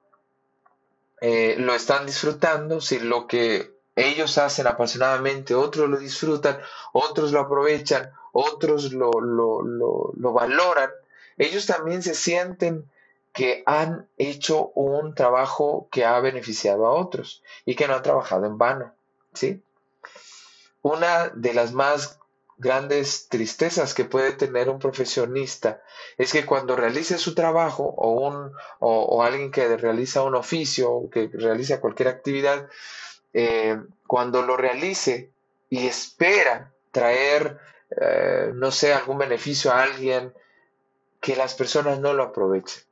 eh, 1.22 1.56
lo 1.58 1.74
están 1.74 2.06
disfrutando, 2.06 2.82
si 2.82 3.00
lo 3.00 3.28
que 3.28 3.74
ellos 3.96 4.38
hacen 4.38 4.68
apasionadamente, 4.68 5.56
otros 5.56 5.90
lo 5.90 5.98
disfrutan, 5.98 6.60
otros 6.94 7.32
lo 7.32 7.42
aprovechan, 7.42 8.12
otros 8.32 8.94
lo, 8.94 9.12
lo, 9.12 9.62
lo 9.62 10.34
valoran, 10.34 10.90
ellos 11.38 11.66
también 11.66 12.04
se 12.04 12.16
sienten 12.16 12.90
que 13.40 13.64
han 13.66 14.06
hecho 14.18 14.74
un 14.76 15.16
trabajo 15.16 15.88
que 15.94 16.04
ha 16.04 16.20
beneficiado 16.20 16.86
a 16.86 16.92
otros 16.92 17.42
y 17.64 17.74
que 17.74 17.88
no 17.88 17.96
han 17.96 18.04
trabajado 18.04 18.46
en 18.46 18.58
vano. 18.58 18.94
¿sí? 19.34 19.64
Una 20.82 21.30
de 21.30 21.54
las 21.54 21.72
más 21.72 22.20
grandes 22.58 23.30
tristezas 23.30 23.94
que 23.94 24.04
puede 24.04 24.34
tener 24.34 24.68
un 24.68 24.78
profesionista 24.78 25.82
es 26.18 26.34
que 26.34 26.46
cuando 26.46 26.76
realice 26.76 27.18
su 27.18 27.34
trabajo 27.34 27.86
o, 27.86 28.28
un, 28.28 28.52
o, 28.80 29.24
alguien 29.24 29.52
que 29.52 29.78
realiza 29.78 30.24
un 30.24 30.36
oficio 30.36 30.92
o 30.92 31.10
que 31.10 31.30
realiza 31.32 31.80
cualquier 31.80 32.10
actividad, 32.10 32.68
eh, 33.32 33.80
cuando 34.06 34.42
lo 34.42 34.58
realice 34.58 35.32
y 35.70 35.88
espera 35.88 36.74
traer, 36.92 37.58
eh, 38.02 38.52
no 38.54 38.70
sé, 38.70 38.94
algún 38.94 39.18
beneficio 39.18 39.72
a 39.72 39.84
alguien, 39.84 40.34
que 41.22 41.38
las 41.38 41.54
personas 41.54 42.02
no 42.02 42.12
lo 42.12 42.24
aprovechen. 42.24 42.89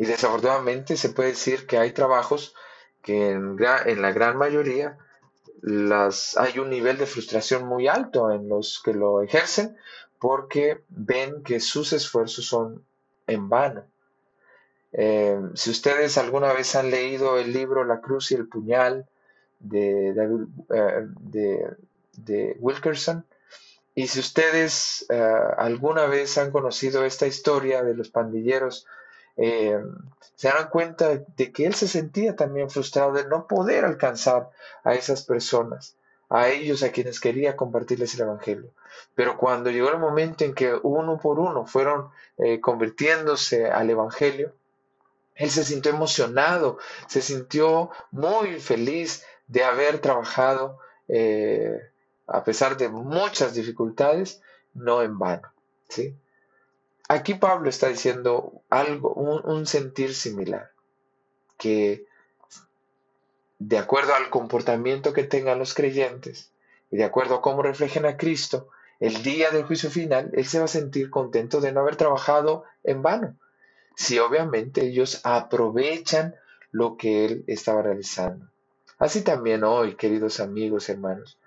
Y 0.00 0.06
desafortunadamente 0.06 0.96
se 0.96 1.10
puede 1.10 1.28
decir 1.28 1.66
que 1.66 1.76
hay 1.76 1.92
trabajos 1.92 2.54
que 3.02 3.32
en, 3.32 3.56
la 3.58 4.12
gran 4.12 4.38
mayoría 4.38 4.96
las, 5.60 6.38
hay 6.38 6.58
un 6.58 6.70
nivel 6.70 6.96
de 6.96 7.04
frustración 7.04 7.66
muy 7.66 7.86
alto 7.86 8.30
en 8.30 8.48
los 8.48 8.80
que 8.82 8.94
lo 8.94 9.20
ejercen 9.20 9.76
porque 10.18 10.80
ven 10.88 11.42
que 11.42 11.60
sus 11.60 11.92
esfuerzos 11.92 12.46
son 12.46 12.82
en 13.26 13.50
vano. 13.50 13.84
Eh, 14.92 15.38
si 15.52 15.68
ustedes 15.68 16.16
alguna 16.16 16.54
vez 16.54 16.74
han 16.76 16.90
leído 16.90 17.38
el 17.38 17.52
libro 17.52 17.84
La 17.84 18.00
cruz 18.00 18.30
y 18.30 18.36
el 18.36 18.48
puñal 18.48 19.06
de, 19.58 20.14
eh, 20.70 21.76
de 22.16 22.56
Wilkerson, 22.58 23.26
y 23.94 24.06
si 24.06 24.20
ustedes 24.20 25.04
eh, 25.10 25.34
alguna 25.58 26.06
vez 26.06 26.38
han 26.38 26.52
conocido 26.52 27.04
esta 27.04 27.26
historia 27.26 27.82
de 27.82 27.94
los 27.94 28.08
pandilleros 28.08 28.86
eh, 29.42 29.82
se 30.34 30.48
dan 30.48 30.68
cuenta 30.68 31.16
de 31.16 31.50
que 31.50 31.64
él 31.64 31.74
se 31.74 31.88
sentía 31.88 32.36
también 32.36 32.68
frustrado 32.68 33.12
de 33.14 33.26
no 33.26 33.46
poder 33.46 33.86
alcanzar 33.86 34.50
a 34.84 34.92
esas 34.92 35.22
personas, 35.22 35.96
a 36.28 36.48
ellos 36.48 36.82
a 36.82 36.92
quienes 36.92 37.20
quería 37.20 37.56
compartirles 37.56 38.14
el 38.14 38.20
Evangelio. 38.20 38.70
Pero 39.14 39.38
cuando 39.38 39.70
llegó 39.70 39.88
el 39.88 39.98
momento 39.98 40.44
en 40.44 40.54
que 40.54 40.74
uno 40.82 41.18
por 41.18 41.38
uno 41.38 41.64
fueron 41.64 42.10
eh, 42.36 42.60
convirtiéndose 42.60 43.70
al 43.70 43.88
Evangelio, 43.88 44.52
él 45.36 45.50
se 45.50 45.64
sintió 45.64 45.92
emocionado, 45.92 46.76
se 47.06 47.22
sintió 47.22 47.90
muy 48.10 48.60
feliz 48.60 49.24
de 49.46 49.64
haber 49.64 50.00
trabajado, 50.00 50.78
eh, 51.08 51.80
a 52.26 52.44
pesar 52.44 52.76
de 52.76 52.90
muchas 52.90 53.54
dificultades, 53.54 54.42
no 54.74 55.00
en 55.00 55.18
vano. 55.18 55.50
¿sí? 55.88 56.14
Aquí 57.10 57.34
Pablo 57.34 57.68
está 57.68 57.88
diciendo 57.88 58.62
algo, 58.70 59.12
un, 59.14 59.66
sentir 59.66 60.14
similar, 60.14 60.70
que 61.58 62.04
de 63.58 63.78
acuerdo 63.78 64.14
al 64.14 64.30
comportamiento 64.30 65.12
que 65.12 65.24
tengan 65.24 65.58
los 65.58 65.74
creyentes 65.74 66.52
y 66.88 66.98
de 66.98 67.02
acuerdo 67.02 67.34
a 67.34 67.42
cómo 67.42 67.62
reflejen 67.62 68.06
a 68.06 68.16
Cristo, 68.16 68.68
el 69.00 69.24
día 69.24 69.50
del 69.50 69.64
juicio 69.64 69.90
final, 69.90 70.30
él 70.34 70.46
se 70.46 70.60
va 70.60 70.66
a 70.66 70.68
sentir 70.68 71.10
contento 71.10 71.60
de 71.60 71.72
no 71.72 71.80
haber 71.80 71.96
trabajado 71.96 72.62
en 72.84 73.02
vano. 73.02 73.36
si 73.96 74.20
obviamente 74.20 74.82
ellos 74.82 75.20
aprovechan 75.24 76.36
lo 76.70 76.96
que 76.96 77.24
él 77.24 77.44
estaba 77.48 77.82
realizando. 77.82 78.46
Así 79.00 79.22
también 79.22 79.64
hoy, 79.64 79.96
queridos 79.96 80.38
amigos, 80.38 80.88
hermanos, 80.88 81.40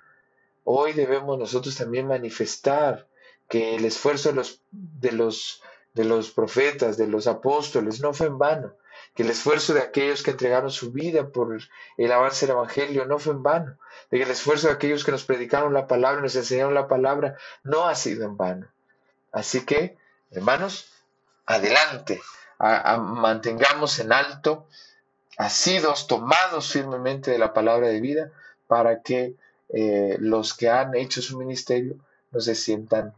hoy 0.66 0.92
debemos 0.92 1.40
nosotros 1.40 1.74
también 1.78 2.06
manifestar 2.06 3.08
que 3.50 3.76
el 3.76 3.86
esfuerzo 3.86 4.30
de 4.30 4.36
los, 4.36 4.62
de 4.72 5.12
los, 5.12 5.62
de 5.94 6.06
los 6.06 6.32
profetas, 6.32 6.98
de 6.98 7.08
los 7.08 7.28
apóstoles, 7.28 8.02
no 8.02 8.14
fue 8.14 8.28
en 8.28 8.38
vano, 8.38 8.74
que 9.16 9.24
el 9.24 9.30
esfuerzo 9.30 9.74
de 9.74 9.82
aquellos 9.82 10.24
que 10.24 10.32
entregaron 10.32 10.72
su 10.72 10.92
vida 10.92 11.30
por 11.30 11.58
el 11.98 12.12
avance 12.12 12.46
del 12.46 12.56
Evangelio 12.56 13.06
no 13.06 13.20
fue 13.20 13.34
en 13.34 13.44
vano, 13.44 13.78
de 14.10 14.18
que 14.18 14.24
el 14.24 14.32
esfuerzo 14.32 14.68
de 14.68 14.74
aquellos 14.74 15.04
que 15.04 15.12
nos 15.12 15.24
predicaron 15.24 15.74
la 15.74 15.88
palabra, 15.88 16.22
nos 16.22 16.36
enseñaron 16.36 16.74
la 16.74 16.88
palabra, 16.88 17.38
no 17.64 17.88
ha 17.88 17.96
sido 17.96 18.26
en 18.26 18.38
vano. 18.38 18.68
Así 19.32 19.66
que, 19.66 19.98
hermanos, 20.32 20.92
adelante, 21.46 22.22
mantengamos 22.60 24.00
en 24.00 24.14
alto, 24.14 24.68
asidos, 25.38 26.08
tomados 26.08 26.72
firmemente 26.72 27.32
de 27.32 27.38
la 27.38 27.54
palabra 27.54 27.88
de 27.88 28.00
vida, 28.00 28.32
para 28.68 29.02
que 29.02 29.36
eh, 29.70 30.18
los 30.20 30.54
que 30.54 30.70
han 30.70 30.96
hecho 30.96 31.22
su 31.22 31.38
ministerio 31.38 31.96
no 32.32 32.40
se 32.40 32.56
sientan 32.56 33.14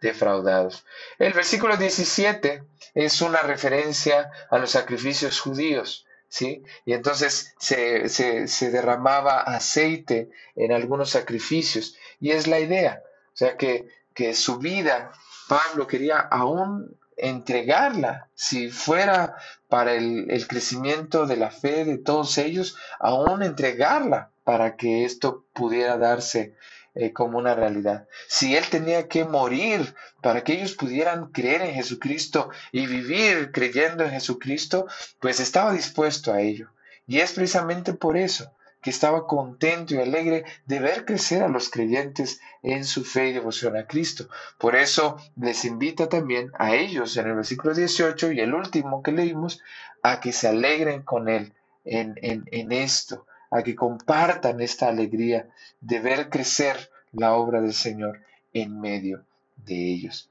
defraudados. 0.00 0.84
El 1.18 1.32
versículo 1.32 1.76
17 1.76 2.62
es 2.94 3.20
una 3.20 3.42
referencia 3.42 4.30
a 4.50 4.58
los 4.58 4.70
sacrificios 4.70 5.40
judíos. 5.40 6.06
¿Sí? 6.28 6.62
Y 6.84 6.92
entonces 6.92 7.54
se, 7.58 8.08
se, 8.08 8.70
derramaba 8.70 9.40
aceite 9.40 10.30
en 10.54 10.70
algunos 10.70 11.10
sacrificios. 11.10 11.96
Y 12.20 12.30
es 12.30 12.46
la 12.46 12.60
idea. 12.60 13.02
O 13.32 13.36
sea, 13.36 13.56
que, 13.56 13.88
que 14.14 14.34
su 14.34 14.58
vida, 14.58 15.10
Pablo 15.48 15.88
quería 15.88 16.20
aún 16.20 16.96
entregarla, 17.16 18.30
si 18.34 18.70
fuera 18.70 19.36
para 19.68 19.94
el, 19.94 20.30
el, 20.30 20.46
crecimiento 20.46 21.26
de 21.26 21.36
la 21.36 21.50
fe 21.50 21.84
de 21.84 21.98
todos 21.98 22.38
ellos, 22.38 22.76
aún 23.00 23.42
entregarla 23.42 24.30
para 24.44 24.76
que 24.76 25.04
esto 25.04 25.44
pudiera 25.52 25.98
darse 25.98 26.54
eh, 27.00 27.14
como 27.14 27.38
una 27.38 27.54
realidad. 27.54 28.06
Si 28.28 28.54
Él 28.54 28.64
tenía 28.70 29.08
que 29.08 29.24
morir 29.24 29.94
para 30.20 30.44
que 30.44 30.52
ellos 30.52 30.74
pudieran 30.74 31.32
creer 31.32 31.62
en 31.62 31.74
Jesucristo 31.74 32.50
y 32.72 32.86
vivir 32.86 33.52
creyendo 33.52 34.04
en 34.04 34.10
Jesucristo, 34.10 34.86
pues 35.18 35.40
estaba 35.40 35.72
dispuesto 35.72 36.30
a 36.30 36.42
ello. 36.42 36.68
Y 37.06 37.20
es 37.20 37.32
precisamente 37.32 37.94
por 37.94 38.18
eso 38.18 38.52
que 38.82 38.90
estaba 38.90 39.26
contento 39.26 39.94
y 39.94 39.98
alegre 39.98 40.44
de 40.66 40.78
ver 40.78 41.06
crecer 41.06 41.42
a 41.42 41.48
los 41.48 41.70
creyentes 41.70 42.42
en 42.62 42.84
su 42.84 43.02
fe 43.02 43.28
y 43.28 43.32
devoción 43.32 43.76
a 43.78 43.86
Cristo. 43.86 44.28
Por 44.58 44.76
eso 44.76 45.16
les 45.36 45.64
invita 45.64 46.06
también 46.06 46.52
a 46.58 46.74
ellos 46.74 47.16
en 47.16 47.28
el 47.28 47.36
versículo 47.36 47.74
18 47.74 48.32
y 48.32 48.40
el 48.40 48.52
último 48.52 49.02
que 49.02 49.12
leímos, 49.12 49.62
a 50.02 50.20
que 50.20 50.32
se 50.32 50.48
alegren 50.48 51.00
con 51.02 51.30
Él 51.30 51.54
en, 51.84 52.18
en, 52.20 52.44
en 52.52 52.72
esto, 52.72 53.26
a 53.50 53.62
que 53.62 53.74
compartan 53.74 54.60
esta 54.60 54.88
alegría 54.88 55.48
de 55.80 56.00
ver 56.00 56.30
crecer 56.30 56.90
la 57.12 57.34
obra 57.34 57.60
del 57.60 57.74
Señor 57.74 58.20
en 58.52 58.80
medio 58.80 59.24
de 59.56 59.74
ellos. 59.74 60.30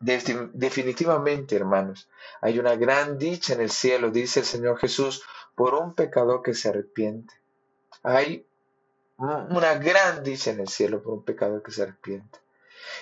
Definitivamente, 0.00 1.56
hermanos, 1.56 2.08
hay 2.40 2.58
una 2.58 2.74
gran 2.76 3.18
dicha 3.18 3.52
en 3.52 3.60
el 3.60 3.70
cielo, 3.70 4.10
dice 4.10 4.40
el 4.40 4.46
Señor 4.46 4.78
Jesús, 4.78 5.22
por 5.54 5.74
un 5.74 5.94
pecador 5.94 6.42
que 6.42 6.54
se 6.54 6.70
arrepiente. 6.70 7.34
Hay 8.02 8.46
una 9.18 9.74
gran 9.74 10.24
dicha 10.24 10.52
en 10.52 10.60
el 10.60 10.68
cielo 10.68 11.02
por 11.02 11.12
un 11.12 11.22
pecador 11.22 11.62
que 11.62 11.70
se 11.70 11.82
arrepiente. 11.82 12.38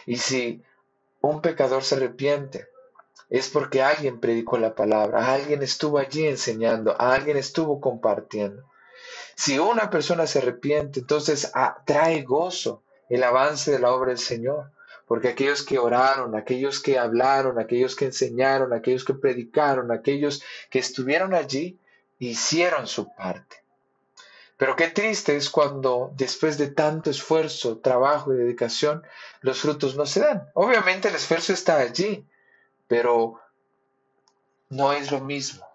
Y 0.07 0.17
si 0.17 0.65
un 1.21 1.41
pecador 1.41 1.85
se 1.85 1.95
arrepiente, 1.95 2.67
es 3.31 3.49
porque 3.49 3.83
alguien 3.83 4.19
predicó 4.19 4.59
la 4.59 4.75
palabra, 4.75 5.33
alguien 5.33 5.63
estuvo 5.63 5.99
allí 5.99 6.27
enseñando, 6.27 7.01
alguien 7.01 7.37
estuvo 7.37 7.81
compartiendo. 7.81 8.65
Si 9.35 9.59
una 9.59 9.91
persona 9.91 10.27
se 10.27 10.41
arrepiente, 10.41 11.01
entonces 11.01 11.51
ah, 11.55 11.83
trae 11.85 12.23
gozo 12.23 12.83
el 13.09 13.23
avance 13.23 13.71
de 13.71 13.79
la 13.79 13.93
obra 13.93 14.09
del 14.09 14.19
Señor. 14.19 14.73
Porque 15.07 15.29
aquellos 15.29 15.63
que 15.63 15.79
oraron, 15.79 16.35
aquellos 16.35 16.81
que 16.81 16.99
hablaron, 16.99 17.59
aquellos 17.59 17.97
que 17.97 18.07
enseñaron, 18.07 18.75
aquellos 18.75 19.05
que 19.05 19.15
predicaron, 19.15 19.91
aquellos 19.91 20.43
que 20.69 20.81
estuvieron 20.81 21.33
allí, 21.33 21.79
hicieron 22.19 22.87
su 22.87 23.15
parte. 23.15 23.57
Pero 24.59 24.77
qué 24.77 24.89
triste 24.89 25.37
es 25.37 25.49
cuando 25.49 26.13
después 26.15 26.59
de 26.59 26.69
tanto 26.69 27.11
esfuerzo, 27.11 27.79
trabajo 27.79 28.35
y 28.35 28.37
dedicación, 28.37 29.03
los 29.41 29.61
frutos 29.61 29.97
no 29.97 30.05
se 30.05 30.21
dan. 30.21 30.51
Obviamente 30.55 31.09
el 31.09 31.15
esfuerzo 31.15 31.53
está 31.53 31.79
allí, 31.79 32.27
pero 32.87 33.41
no 34.69 34.93
es 34.93 35.11
lo 35.11 35.21
mismo 35.21 35.68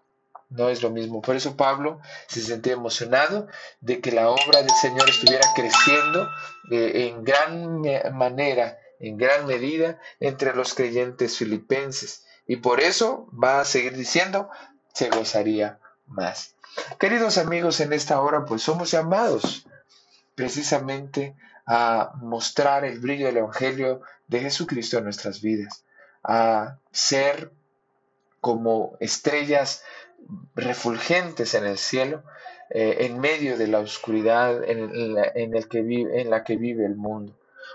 no 0.54 0.70
es 0.70 0.82
lo 0.82 0.90
mismo. 0.90 1.22
Por 1.22 1.36
eso 1.36 1.58
Pablo 1.58 2.00
se 2.28 2.42
sentía 2.42 2.74
emocionado 2.74 3.48
de 3.82 4.00
que 4.00 4.12
la 4.12 4.30
obra 4.30 4.62
del 4.62 4.76
Señor 4.82 5.10
estuviera 5.10 5.48
creciendo 5.56 6.30
eh, 6.72 7.10
en 7.10 7.24
gran 7.24 7.82
manera, 8.16 8.78
en 9.00 9.18
gran 9.18 9.46
medida, 9.46 10.00
entre 10.20 10.56
los 10.56 10.74
creyentes 10.74 11.38
filipenses. 11.38 12.26
Y 12.48 12.58
por 12.58 12.82
eso 12.82 13.28
va 13.32 13.62
a 13.62 13.66
seguir 13.66 13.96
diciendo, 13.98 14.50
se 14.94 15.10
gozaría 15.10 15.80
más. 16.06 16.56
Queridos 17.00 17.38
amigos, 17.38 17.80
en 17.80 17.94
esta 17.94 18.22
hora 18.22 18.46
pues 18.46 18.62
somos 18.62 18.92
llamados 18.92 19.66
precisamente 20.36 21.36
a 21.66 22.12
mostrar 22.22 22.86
el 22.86 23.00
brillo 23.00 23.28
del 23.28 23.38
Evangelio 23.38 24.02
de 24.28 24.42
Jesucristo 24.42 24.98
en 24.98 25.06
nuestras 25.06 25.42
vidas, 25.42 25.84
a 26.24 26.78
ser 26.92 27.52
como 28.44 28.98
estrellas 29.00 29.86
refulgentes 30.54 31.54
en 31.54 31.66
el 31.66 31.78
cielo, 31.78 32.24
eh, 32.70 32.98
en 33.06 33.18
medio 33.22 33.58
de 33.58 33.68
la 33.68 33.80
oscuridad 33.80 34.70
en, 34.70 35.16
la, 35.16 35.24
el 35.24 35.70
que 35.70 35.82
vive, 35.82 36.20
en 36.20 36.30
la 36.30 36.44
que 36.44 36.58
vive 36.58 36.86
el 36.86 36.98
mundo. 36.98 37.32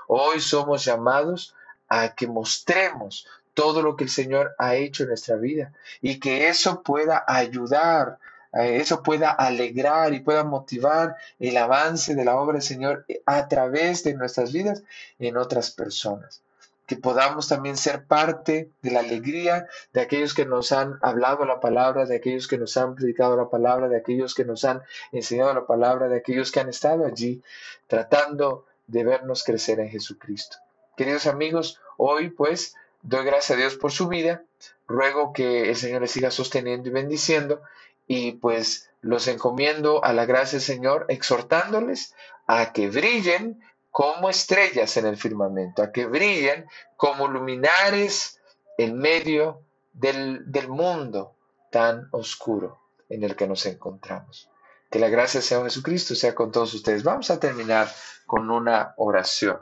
Hoy 0.09 0.41
somos 0.41 0.85
llamados 0.85 1.55
a 1.89 2.15
que 2.15 2.27
mostremos 2.27 3.27
todo 3.55 3.81
lo 3.81 3.97
que 3.97 4.05
el 4.05 4.11
Señor 4.11 4.55
ha 4.59 4.75
hecho 4.75 5.05
en 5.05 5.09
nuestra 5.09 5.37
vida 5.37 5.73
y 6.03 6.21
que 6.21 6.49
eso 6.49 6.83
pueda 6.83 7.25
ayudar, 7.27 8.19
eso 8.53 9.03
pueda 9.03 9.31
alegrar 9.31 10.13
y 10.13 10.21
pueda 10.21 10.45
motivar 10.45 11.17
el 11.39 11.57
avance 11.57 12.15
de 12.15 12.27
la 12.27 12.37
obra 12.37 12.59
del 12.59 12.63
Señor 12.63 13.07
a 13.25 13.49
través 13.49 14.05
de 14.05 14.13
nuestras 14.13 14.53
vidas 14.53 14.83
en 15.19 15.39
otras 15.39 15.71
personas 15.71 16.43
que 16.89 16.97
podamos 16.97 17.49
también 17.49 17.77
ser 17.77 18.07
parte 18.07 18.71
de 18.81 18.91
la 18.91 19.01
alegría 19.01 19.67
de 19.93 20.01
aquellos 20.01 20.33
que 20.33 20.47
nos 20.47 20.73
han 20.73 20.99
hablado 21.03 21.45
la 21.45 21.61
palabra, 21.61 22.07
de 22.07 22.17
aquellos 22.17 22.49
que 22.49 22.57
nos 22.57 22.79
han 22.79 22.95
predicado 22.95 23.37
la 23.37 23.51
palabra, 23.51 23.91
de 23.91 23.99
aquellos 23.99 24.35
que 24.35 24.47
nos 24.47 24.65
han 24.65 24.81
enseñado 25.13 25.53
la 25.53 25.67
palabra, 25.67 26.09
de 26.09 26.17
aquellos 26.17 26.51
que 26.51 26.61
han 26.61 26.71
estado 26.71 27.05
allí 27.05 27.43
tratando 27.89 28.65
de 28.87 29.05
vernos 29.05 29.45
crecer 29.45 29.81
en 29.81 29.91
Jesucristo. 29.91 30.57
Queridos 30.97 31.27
amigos, 31.27 31.79
hoy 31.99 32.31
pues 32.31 32.75
doy 33.03 33.27
gracias 33.27 33.51
a 33.51 33.61
Dios 33.61 33.77
por 33.77 33.93
su 33.93 34.09
vida, 34.09 34.43
ruego 34.87 35.35
que 35.35 35.69
el 35.69 35.77
Señor 35.77 36.01
les 36.01 36.13
siga 36.13 36.31
sosteniendo 36.31 36.89
y 36.89 36.93
bendiciendo 36.93 37.61
y 38.07 38.33
pues 38.33 38.89
los 39.03 39.29
encomiendo 39.29 40.03
a 40.03 40.15
la 40.15 40.25
gracia 40.25 40.59
del 40.59 40.67
Señor, 40.67 41.05
exhortándoles 41.11 42.15
a 42.47 42.73
que 42.73 42.89
brillen 42.89 43.61
como 43.91 44.29
estrellas 44.29 44.97
en 44.97 45.07
el 45.07 45.17
firmamento, 45.17 45.83
a 45.83 45.93
que 45.93 46.07
brillen 46.07 46.67
como 46.97 47.29
luminares 47.29 48.41
en 48.77 48.99
medio 48.99 49.63
del, 49.93 50.69
mundo 50.69 51.35
tan 51.71 52.09
oscuro 52.13 52.81
en 53.09 53.25
el 53.25 53.37
que 53.37 53.47
nos 53.49 53.67
encontramos. 53.67 54.49
Que 54.91 54.99
la 54.99 55.09
gracia 55.09 55.43
sea 55.43 55.63
Jesucristo 55.63 56.15
sea 56.15 56.35
con 56.35 56.53
todos 56.53 56.73
ustedes. 56.75 57.03
Vamos 57.03 57.31
a 57.31 57.41
terminar 57.41 57.89
con 58.27 58.51
una 58.51 58.95
oración. 58.97 59.59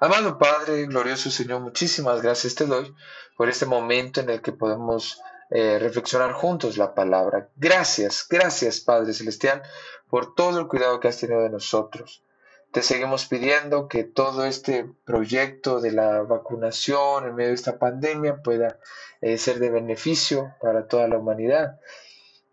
Amado 0.00 0.38
Padre, 0.38 0.86
glorioso 0.86 1.30
Señor, 1.30 1.60
muchísimas 1.60 2.20
gracias 2.20 2.54
te 2.54 2.66
doy 2.66 2.94
por 3.36 3.48
este 3.48 3.66
momento 3.66 4.20
en 4.20 4.30
el 4.30 4.42
que 4.42 4.52
podemos 4.52 5.20
eh, 5.50 5.78
reflexionar 5.78 6.32
juntos 6.32 6.76
la 6.76 6.94
palabra. 6.94 7.48
Gracias, 7.56 8.26
gracias 8.28 8.80
Padre 8.80 9.12
Celestial 9.12 9.62
por 10.08 10.34
todo 10.34 10.58
el 10.58 10.68
cuidado 10.68 11.00
que 11.00 11.08
has 11.08 11.18
tenido 11.18 11.42
de 11.42 11.50
nosotros. 11.50 12.22
Te 12.74 12.82
seguimos 12.82 13.26
pidiendo 13.26 13.86
que 13.86 14.02
todo 14.02 14.44
este 14.44 14.84
proyecto 15.04 15.80
de 15.80 15.92
la 15.92 16.22
vacunación 16.22 17.24
en 17.24 17.36
medio 17.36 17.50
de 17.50 17.54
esta 17.54 17.78
pandemia 17.78 18.42
pueda 18.42 18.80
eh, 19.20 19.38
ser 19.38 19.60
de 19.60 19.70
beneficio 19.70 20.56
para 20.60 20.88
toda 20.88 21.06
la 21.06 21.18
humanidad. 21.18 21.78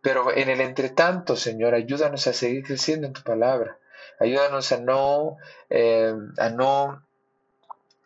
Pero 0.04 0.32
en 0.32 0.50
el 0.50 0.62
entretanto, 0.62 1.36
Señor, 1.36 1.74
ayúdanos 1.74 2.28
a 2.28 2.34
seguir 2.34 2.64
creciendo 2.64 3.08
en 3.08 3.14
tu 3.14 3.24
palabra. 3.24 3.80
Ayúdanos 4.20 4.72
a 4.72 4.78
no, 4.78 5.38
eh, 5.72 6.14
a 6.38 6.50
no 6.50 7.04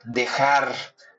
dejar 0.05 0.73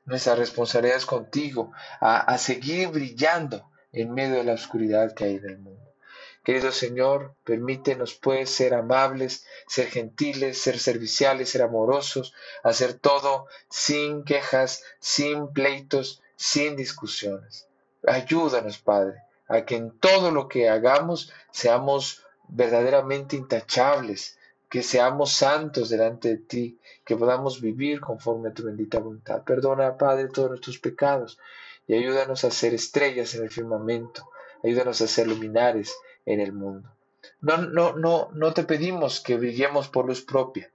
nuestras 0.07 0.39
responsabilidades 0.39 1.05
contigo, 1.05 1.73
a, 2.01 2.21
a 2.21 2.39
seguir 2.39 2.89
brillando 2.89 3.71
en 3.93 4.15
medio 4.15 4.37
de 4.37 4.45
la 4.45 4.55
oscuridad 4.55 5.13
que 5.13 5.25
hay 5.25 5.35
en 5.35 5.45
el 5.45 5.59
mundo. 5.59 5.86
Querido 6.47 6.71
Señor, 6.71 7.35
permítenos 7.43 8.15
pues 8.15 8.51
ser 8.51 8.73
amables, 8.73 9.45
ser 9.67 9.89
gentiles, 9.89 10.57
ser 10.57 10.79
serviciales, 10.79 11.51
ser 11.51 11.63
amorosos, 11.63 12.35
hacer 12.63 12.95
todo 12.95 13.49
sin 13.69 14.23
quejas, 14.23 14.85
sin 15.01 15.53
pleitos 15.53 16.23
sin 16.37 16.77
discusiones. 16.77 17.67
Ayúdanos, 18.07 18.79
Padre, 18.79 19.25
a 19.49 19.65
que 19.65 19.75
en 19.75 19.99
todo 19.99 20.31
lo 20.31 20.47
que 20.47 20.69
hagamos 20.69 21.33
seamos 21.51 22.23
verdaderamente 22.47 23.35
intachables, 23.35 24.39
que 24.69 24.85
seamos 24.85 25.33
santos 25.33 25.89
delante 25.89 26.29
de 26.29 26.39
ti, 26.39 26.79
que 27.05 27.17
podamos 27.17 27.61
vivir 27.61 27.99
conforme 27.99 28.51
a 28.51 28.55
tu 28.55 28.63
bendita 28.63 29.01
voluntad. 29.01 29.43
Perdona, 29.43 29.99
Padre, 29.99 30.29
todos 30.29 30.51
nuestros 30.51 30.79
pecados 30.79 31.41
y 31.89 31.95
ayúdanos 31.95 32.45
a 32.45 32.53
ser 32.53 32.73
estrellas 32.73 33.35
en 33.35 33.43
el 33.43 33.51
firmamento, 33.51 34.31
ayúdanos 34.63 35.01
a 35.01 35.09
ser 35.09 35.27
luminares 35.27 35.93
en 36.27 36.41
el 36.41 36.53
mundo. 36.53 36.93
No, 37.41 37.57
no, 37.57 37.97
no, 37.97 38.29
no 38.33 38.53
te 38.53 38.65
pedimos 38.65 39.21
que 39.21 39.37
brillemos 39.37 39.89
por 39.89 40.07
luz 40.07 40.23
propia, 40.23 40.71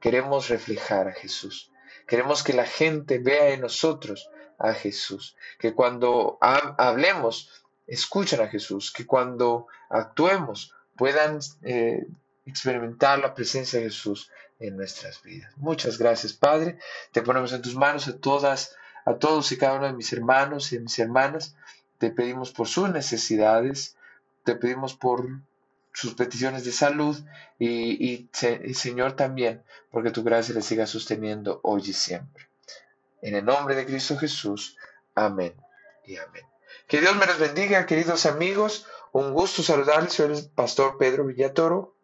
queremos 0.00 0.48
reflejar 0.48 1.08
a 1.08 1.12
Jesús. 1.12 1.72
Queremos 2.06 2.44
que 2.44 2.52
la 2.52 2.66
gente 2.66 3.18
vea 3.18 3.50
en 3.50 3.62
nosotros 3.62 4.30
a 4.58 4.72
Jesús, 4.74 5.36
que 5.58 5.74
cuando 5.74 6.38
hablemos 6.40 7.50
escuchen 7.86 8.40
a 8.40 8.48
Jesús, 8.48 8.92
que 8.92 9.06
cuando 9.06 9.66
actuemos 9.88 10.74
puedan 10.96 11.40
eh, 11.62 12.06
experimentar 12.44 13.18
la 13.18 13.34
presencia 13.34 13.78
de 13.78 13.86
Jesús 13.86 14.30
en 14.58 14.76
nuestras 14.76 15.22
vidas. 15.22 15.52
Muchas 15.56 15.98
gracias, 15.98 16.32
Padre. 16.32 16.78
Te 17.12 17.22
ponemos 17.22 17.52
en 17.52 17.62
tus 17.62 17.74
manos 17.74 18.08
a 18.08 18.18
todas, 18.18 18.76
a 19.04 19.14
todos 19.14 19.50
y 19.52 19.58
cada 19.58 19.74
uno 19.74 19.86
de 19.86 19.92
mis 19.92 20.12
hermanos 20.12 20.72
y 20.72 20.78
mis 20.78 20.98
hermanas. 20.98 21.56
Te 21.98 22.10
pedimos 22.10 22.52
por 22.52 22.68
sus 22.68 22.88
necesidades, 22.90 23.96
te 24.46 24.54
pedimos 24.54 24.94
por 24.94 25.26
sus 25.92 26.14
peticiones 26.14 26.64
de 26.64 26.70
salud 26.70 27.18
y, 27.58 28.30
Señor 28.74 29.14
también, 29.14 29.62
porque 29.90 30.12
tu 30.12 30.22
gracia 30.22 30.54
les 30.54 30.64
siga 30.64 30.86
sosteniendo 30.86 31.58
hoy 31.64 31.82
y 31.84 31.92
siempre. 31.92 32.48
En 33.22 33.34
el 33.34 33.44
nombre 33.44 33.74
de 33.74 33.84
Cristo 33.84 34.16
Jesús, 34.16 34.76
amén 35.16 35.54
y 36.04 36.16
amén. 36.16 36.44
Que 36.86 37.00
Dios 37.00 37.16
me 37.16 37.26
los 37.26 37.40
bendiga, 37.40 37.86
queridos 37.86 38.24
amigos. 38.24 38.86
Un 39.10 39.32
gusto 39.32 39.64
saludarles. 39.64 40.12
Soy 40.12 40.32
el 40.32 40.48
pastor 40.50 40.96
Pedro 40.96 41.24
Villatoro. 41.24 41.94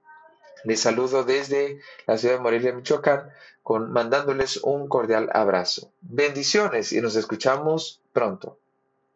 Les 0.65 0.81
saludo 0.81 1.23
desde 1.23 1.81
la 2.07 2.19
ciudad 2.19 2.35
de 2.35 2.41
Morelia, 2.41 2.73
Michoacán, 2.73 3.31
con, 3.63 3.93
mandándoles 3.93 4.57
un 4.57 4.89
cordial 4.89 5.31
abrazo. 5.33 5.93
Bendiciones 6.01 6.93
y 6.93 7.01
nos 7.01 7.15
escuchamos 7.15 8.01
pronto. 8.13 8.59